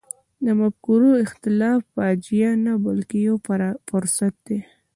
د 0.45 0.47
مفکورو 0.59 1.09
اختلاف 1.25 1.79
فاجعه 1.95 2.51
نه 2.65 2.73
بلکې 2.85 3.17
یو 3.27 3.35
فرصت 3.89 4.33
دی. 4.47 4.59